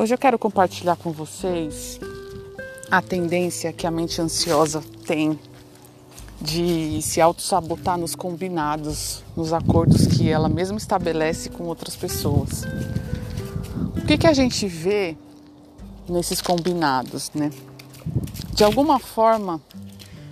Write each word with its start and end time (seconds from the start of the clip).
Hoje 0.00 0.14
eu 0.14 0.18
quero 0.18 0.38
compartilhar 0.38 0.96
com 0.96 1.12
vocês 1.12 2.00
a 2.90 3.02
tendência 3.02 3.70
que 3.70 3.86
a 3.86 3.90
mente 3.90 4.18
ansiosa 4.18 4.82
tem 5.06 5.38
de 6.40 7.02
se 7.02 7.20
auto-sabotar 7.20 7.98
nos 7.98 8.14
combinados, 8.14 9.22
nos 9.36 9.52
acordos 9.52 10.06
que 10.06 10.30
ela 10.30 10.48
mesma 10.48 10.78
estabelece 10.78 11.50
com 11.50 11.64
outras 11.64 11.96
pessoas. 11.96 12.62
O 13.94 14.06
que, 14.06 14.16
que 14.16 14.26
a 14.26 14.32
gente 14.32 14.66
vê 14.66 15.18
nesses 16.08 16.40
combinados, 16.40 17.30
né? 17.34 17.50
De 18.54 18.64
alguma 18.64 18.98
forma, 18.98 19.60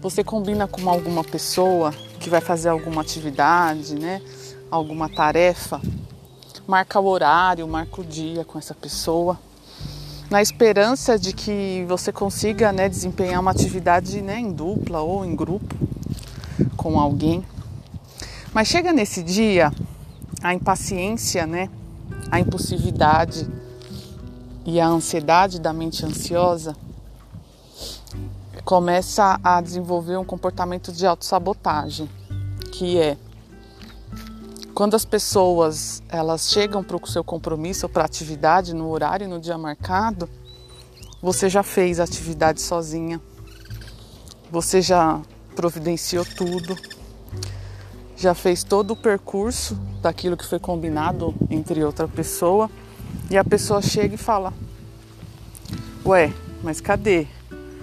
você 0.00 0.24
combina 0.24 0.66
com 0.66 0.88
alguma 0.88 1.22
pessoa 1.22 1.92
que 2.18 2.30
vai 2.30 2.40
fazer 2.40 2.70
alguma 2.70 3.02
atividade, 3.02 3.94
né? 3.94 4.22
Alguma 4.70 5.06
tarefa, 5.06 5.82
marca 6.66 6.98
o 6.98 7.04
horário, 7.04 7.68
marca 7.68 8.00
o 8.00 8.04
dia 8.04 8.42
com 8.42 8.58
essa 8.58 8.74
pessoa 8.74 9.38
na 10.30 10.40
esperança 10.40 11.18
de 11.18 11.32
que 11.32 11.84
você 11.88 12.12
consiga 12.12 12.70
né, 12.72 12.88
desempenhar 12.88 13.40
uma 13.40 13.50
atividade 13.50 14.22
né, 14.22 14.38
em 14.38 14.52
dupla 14.52 15.00
ou 15.00 15.24
em 15.24 15.34
grupo 15.34 15.74
com 16.76 17.00
alguém. 17.00 17.44
Mas 18.54 18.68
chega 18.68 18.92
nesse 18.92 19.24
dia, 19.24 19.72
a 20.40 20.54
impaciência, 20.54 21.46
né, 21.46 21.68
a 22.30 22.38
impulsividade 22.38 23.48
e 24.64 24.80
a 24.80 24.86
ansiedade 24.86 25.60
da 25.60 25.72
mente 25.72 26.06
ansiosa 26.06 26.76
começa 28.64 29.40
a 29.42 29.60
desenvolver 29.60 30.16
um 30.16 30.24
comportamento 30.24 30.92
de 30.92 31.04
autossabotagem, 31.06 32.08
que 32.70 32.98
é 32.98 33.16
quando 34.80 34.94
as 34.94 35.04
pessoas 35.04 36.02
elas 36.08 36.50
chegam 36.50 36.82
para 36.82 36.96
o 36.96 37.06
seu 37.06 37.22
compromisso 37.22 37.84
ou 37.84 37.90
para 37.90 38.02
a 38.02 38.06
atividade 38.06 38.74
no 38.74 38.88
horário 38.88 39.28
no 39.28 39.38
dia 39.38 39.58
marcado, 39.58 40.26
você 41.20 41.50
já 41.50 41.62
fez 41.62 42.00
a 42.00 42.04
atividade 42.04 42.62
sozinha, 42.62 43.20
você 44.50 44.80
já 44.80 45.20
providenciou 45.54 46.24
tudo, 46.24 46.74
já 48.16 48.32
fez 48.32 48.64
todo 48.64 48.92
o 48.92 48.96
percurso 48.96 49.74
daquilo 50.00 50.34
que 50.34 50.46
foi 50.46 50.58
combinado 50.58 51.34
entre 51.50 51.84
outra 51.84 52.08
pessoa 52.08 52.70
e 53.30 53.36
a 53.36 53.44
pessoa 53.44 53.82
chega 53.82 54.14
e 54.14 54.16
fala: 54.16 54.50
Ué, 56.06 56.32
mas 56.62 56.80
cadê? 56.80 57.26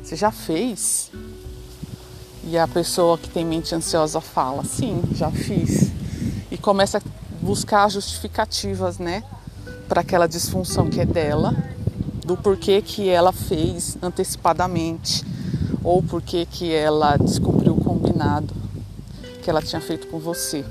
Você 0.00 0.14
já 0.14 0.30
fez? 0.30 1.10
E 2.44 2.56
a 2.56 2.68
pessoa 2.68 3.18
que 3.18 3.28
tem 3.28 3.44
mente 3.44 3.74
ansiosa 3.74 4.20
fala: 4.20 4.62
Sim, 4.62 5.02
já 5.12 5.28
fiz 5.32 6.03
começa 6.64 6.96
a 6.96 7.02
buscar 7.42 7.90
justificativas, 7.90 8.98
né, 8.98 9.22
para 9.86 10.00
aquela 10.00 10.26
disfunção 10.26 10.88
que 10.88 10.98
é 10.98 11.04
dela, 11.04 11.54
do 12.24 12.38
porquê 12.38 12.80
que 12.80 13.06
ela 13.06 13.32
fez 13.32 13.98
antecipadamente 14.02 15.22
ou 15.82 16.02
porquê 16.02 16.46
que 16.50 16.72
ela 16.72 17.18
descobriu 17.18 17.74
o 17.74 17.84
combinado 17.84 18.54
que 19.42 19.50
ela 19.50 19.60
tinha 19.60 19.78
feito 19.78 20.06
com 20.06 20.18
você. 20.18 20.64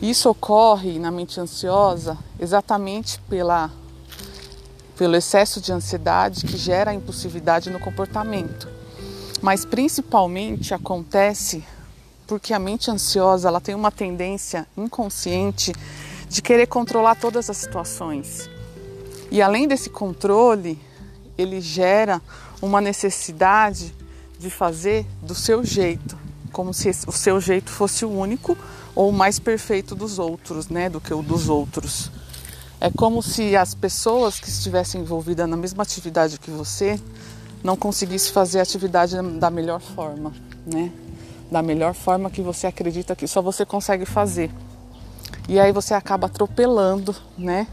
Isso 0.00 0.30
ocorre 0.30 0.98
na 0.98 1.10
mente 1.10 1.38
ansiosa 1.38 2.16
exatamente 2.40 3.20
pela 3.28 3.70
pelo 4.96 5.14
excesso 5.14 5.60
de 5.60 5.70
ansiedade 5.72 6.46
que 6.46 6.56
gera 6.56 6.94
impulsividade 6.94 7.68
no 7.68 7.78
comportamento. 7.78 8.66
Mas 9.42 9.66
principalmente 9.66 10.72
acontece 10.72 11.62
porque 12.28 12.52
a 12.52 12.58
mente 12.58 12.90
ansiosa 12.90 13.48
ela 13.48 13.60
tem 13.60 13.74
uma 13.74 13.90
tendência 13.90 14.66
inconsciente 14.76 15.72
de 16.28 16.42
querer 16.42 16.66
controlar 16.66 17.14
todas 17.14 17.48
as 17.48 17.56
situações. 17.56 18.50
E 19.30 19.40
além 19.40 19.66
desse 19.66 19.88
controle, 19.88 20.78
ele 21.38 21.58
gera 21.58 22.20
uma 22.60 22.82
necessidade 22.82 23.94
de 24.38 24.50
fazer 24.50 25.06
do 25.22 25.34
seu 25.34 25.64
jeito, 25.64 26.18
como 26.52 26.74
se 26.74 26.90
o 27.06 27.12
seu 27.12 27.40
jeito 27.40 27.70
fosse 27.70 28.04
o 28.04 28.10
único 28.10 28.56
ou 28.94 29.08
o 29.08 29.12
mais 29.12 29.38
perfeito 29.38 29.94
dos 29.94 30.18
outros, 30.18 30.68
né, 30.68 30.90
do 30.90 31.00
que 31.00 31.14
o 31.14 31.22
dos 31.22 31.48
outros. 31.48 32.10
É 32.78 32.90
como 32.90 33.22
se 33.22 33.56
as 33.56 33.74
pessoas 33.74 34.38
que 34.38 34.50
estivessem 34.50 35.00
envolvidas 35.00 35.48
na 35.48 35.56
mesma 35.56 35.82
atividade 35.82 36.38
que 36.38 36.50
você 36.50 37.00
não 37.64 37.74
conseguissem 37.74 38.32
fazer 38.32 38.60
a 38.60 38.62
atividade 38.62 39.16
da 39.38 39.50
melhor 39.50 39.80
forma, 39.80 40.32
né? 40.66 40.92
Da 41.50 41.62
melhor 41.62 41.94
forma 41.94 42.30
que 42.30 42.42
você 42.42 42.66
acredita 42.66 43.16
que 43.16 43.26
só 43.26 43.40
você 43.40 43.64
consegue 43.64 44.04
fazer. 44.04 44.50
E 45.48 45.58
aí 45.58 45.72
você 45.72 45.94
acaba 45.94 46.26
atropelando, 46.26 47.14
né, 47.36 47.66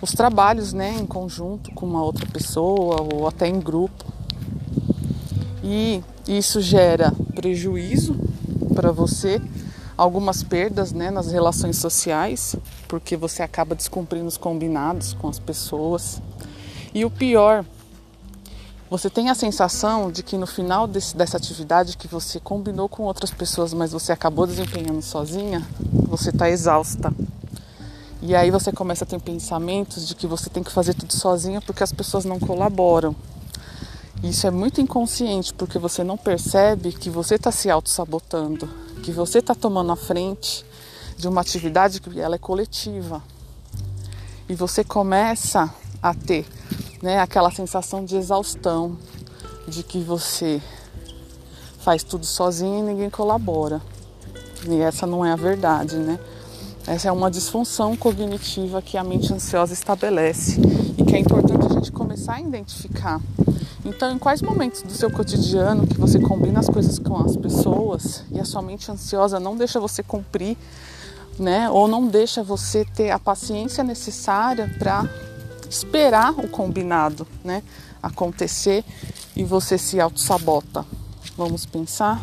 os 0.00 0.12
trabalhos, 0.12 0.72
né, 0.72 0.96
em 0.98 1.06
conjunto 1.06 1.70
com 1.72 1.86
uma 1.86 2.02
outra 2.02 2.26
pessoa 2.26 3.06
ou 3.14 3.28
até 3.28 3.46
em 3.46 3.60
grupo. 3.60 4.04
E 5.62 6.02
isso 6.26 6.60
gera 6.60 7.12
prejuízo 7.34 8.16
para 8.74 8.90
você, 8.90 9.40
algumas 9.96 10.42
perdas, 10.42 10.92
né, 10.92 11.10
nas 11.10 11.30
relações 11.30 11.76
sociais, 11.76 12.56
porque 12.88 13.16
você 13.16 13.42
acaba 13.42 13.74
descumprindo 13.74 14.26
os 14.26 14.36
combinados 14.36 15.12
com 15.12 15.28
as 15.28 15.38
pessoas. 15.38 16.20
E 16.94 17.04
o 17.04 17.10
pior 17.10 17.64
você 18.92 19.08
tem 19.08 19.30
a 19.30 19.34
sensação 19.34 20.12
de 20.12 20.22
que 20.22 20.36
no 20.36 20.46
final 20.46 20.86
desse, 20.86 21.16
dessa 21.16 21.38
atividade 21.38 21.96
que 21.96 22.06
você 22.06 22.38
combinou 22.38 22.90
com 22.90 23.04
outras 23.04 23.30
pessoas, 23.30 23.72
mas 23.72 23.90
você 23.90 24.12
acabou 24.12 24.46
desempenhando 24.46 25.00
sozinha, 25.00 25.66
você 25.90 26.28
está 26.28 26.50
exausta. 26.50 27.10
E 28.20 28.34
aí 28.34 28.50
você 28.50 28.70
começa 28.70 29.04
a 29.04 29.06
ter 29.06 29.18
pensamentos 29.18 30.06
de 30.06 30.14
que 30.14 30.26
você 30.26 30.50
tem 30.50 30.62
que 30.62 30.70
fazer 30.70 30.92
tudo 30.92 31.10
sozinha 31.14 31.62
porque 31.62 31.82
as 31.82 31.90
pessoas 31.90 32.26
não 32.26 32.38
colaboram. 32.38 33.16
Isso 34.22 34.46
é 34.46 34.50
muito 34.50 34.78
inconsciente 34.82 35.54
porque 35.54 35.78
você 35.78 36.04
não 36.04 36.18
percebe 36.18 36.92
que 36.92 37.08
você 37.08 37.36
está 37.36 37.50
se 37.50 37.70
auto-sabotando, 37.70 38.68
que 39.02 39.10
você 39.10 39.38
está 39.38 39.54
tomando 39.54 39.90
a 39.90 39.96
frente 39.96 40.66
de 41.16 41.26
uma 41.26 41.40
atividade 41.40 41.98
que 41.98 42.20
ela 42.20 42.34
é 42.34 42.38
coletiva. 42.38 43.22
E 44.50 44.54
você 44.54 44.84
começa 44.84 45.74
a 46.02 46.12
ter 46.12 46.44
né, 47.02 47.18
aquela 47.18 47.50
sensação 47.50 48.04
de 48.04 48.16
exaustão, 48.16 48.96
de 49.66 49.82
que 49.82 49.98
você 49.98 50.62
faz 51.80 52.04
tudo 52.04 52.24
sozinho 52.24 52.78
e 52.78 52.82
ninguém 52.82 53.10
colabora. 53.10 53.82
E 54.68 54.80
essa 54.80 55.06
não 55.06 55.24
é 55.24 55.32
a 55.32 55.36
verdade, 55.36 55.96
né? 55.96 56.18
Essa 56.86 57.08
é 57.08 57.12
uma 57.12 57.30
disfunção 57.30 57.96
cognitiva 57.96 58.80
que 58.80 58.96
a 58.96 59.04
mente 59.04 59.32
ansiosa 59.32 59.72
estabelece 59.72 60.60
e 60.96 61.04
que 61.04 61.14
é 61.14 61.18
importante 61.18 61.66
a 61.66 61.74
gente 61.74 61.90
começar 61.90 62.34
a 62.34 62.40
identificar. 62.40 63.20
Então, 63.84 64.12
em 64.12 64.18
quais 64.18 64.40
momentos 64.40 64.82
do 64.82 64.92
seu 64.92 65.10
cotidiano 65.10 65.86
que 65.86 65.98
você 65.98 66.20
combina 66.20 66.60
as 66.60 66.68
coisas 66.68 66.98
com 66.98 67.16
as 67.16 67.36
pessoas 67.36 68.24
e 68.30 68.38
a 68.38 68.44
sua 68.44 68.62
mente 68.62 68.90
ansiosa 68.90 69.40
não 69.40 69.56
deixa 69.56 69.80
você 69.80 70.02
cumprir, 70.04 70.56
né? 71.38 71.68
Ou 71.70 71.88
não 71.88 72.06
deixa 72.06 72.42
você 72.44 72.84
ter 72.84 73.10
a 73.10 73.18
paciência 73.18 73.82
necessária 73.82 74.72
para 74.78 75.08
esperar 75.72 76.32
o 76.32 76.46
combinado 76.48 77.26
né, 77.42 77.62
acontecer 78.02 78.84
e 79.34 79.42
você 79.42 79.78
se 79.78 79.98
auto-sabota. 79.98 80.84
Vamos 81.36 81.64
pensar? 81.64 82.20